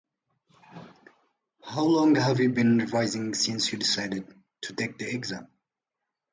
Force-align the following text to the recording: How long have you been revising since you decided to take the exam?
How 1.63 1.83
long 1.83 2.15
have 2.15 2.39
you 2.39 2.49
been 2.51 2.79
revising 2.79 3.35
since 3.35 3.71
you 3.71 3.77
decided 3.77 4.25
to 4.61 4.73
take 4.73 4.97
the 4.97 5.07
exam? 5.07 5.47